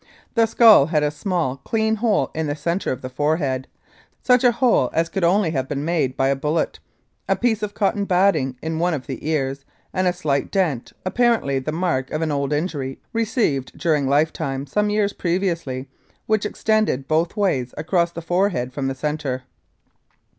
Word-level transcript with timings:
The 0.33 0.47
skull 0.47 0.87
had 0.87 1.03
a 1.03 1.11
small, 1.11 1.57
clean 1.57 1.97
hole 1.97 2.31
in 2.33 2.47
the 2.47 2.55
centre 2.55 2.91
of 2.91 3.03
the 3.03 3.07
forehead, 3.09 3.67
such 4.23 4.43
a 4.43 4.51
hole 4.51 4.89
as 4.93 5.09
could 5.09 5.23
only 5.23 5.51
have 5.51 5.69
been 5.69 5.85
made 5.85 6.17
by 6.17 6.29
a 6.29 6.35
bullet, 6.35 6.79
a 7.29 7.35
piece 7.35 7.61
of 7.61 7.75
cotton 7.75 8.05
batting 8.05 8.57
in 8.63 8.79
one 8.79 8.95
of 8.95 9.05
the 9.05 9.23
ears, 9.29 9.63
and 9.93 10.07
a 10.07 10.13
slight 10.13 10.49
dent, 10.49 10.91
apparently 11.05 11.59
the 11.59 11.71
mark 11.71 12.09
of 12.09 12.23
an 12.23 12.31
old 12.31 12.51
injury 12.51 12.99
received 13.13 13.77
during 13.77 14.07
lifetime 14.07 14.65
some 14.65 14.89
years 14.89 15.13
previously, 15.13 15.87
which 16.25 16.47
extended 16.47 17.07
both 17.07 17.37
ways 17.37 17.71
across 17.77 18.11
the 18.11 18.23
forehead 18.23 18.73
from 18.73 18.87
the 18.87 18.95
centre. 18.95 19.43